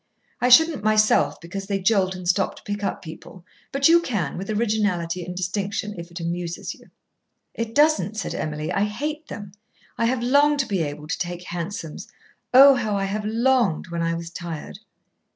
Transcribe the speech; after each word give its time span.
I 0.39 0.49
shouldn't 0.49 0.83
myself, 0.83 1.39
because 1.39 1.67
they 1.67 1.79
jolt 1.79 2.15
and 2.15 2.27
stop 2.27 2.55
to 2.55 2.63
pick 2.63 2.83
up 2.83 3.03
people, 3.03 3.45
but 3.71 3.87
you 3.87 4.01
can, 4.01 4.35
with 4.35 4.49
originality 4.49 5.23
and 5.23 5.35
distinction, 5.35 5.93
if 5.95 6.09
it 6.09 6.19
amuses 6.19 6.73
you." 6.73 6.89
"It 7.53 7.75
doesn't," 7.75 8.17
said 8.17 8.33
Emily. 8.33 8.71
"I 8.71 8.85
hate 8.85 9.27
them. 9.27 9.51
I 9.99 10.05
have 10.05 10.23
longed 10.23 10.57
to 10.61 10.65
be 10.67 10.81
able 10.81 11.05
to 11.07 11.19
take 11.19 11.43
hansoms. 11.43 12.07
Oh! 12.51 12.73
how 12.73 12.97
I 12.97 13.05
have 13.05 13.25
longed 13.25 13.89
when 13.89 14.01
I 14.01 14.15
was 14.15 14.31
tired." 14.31 14.79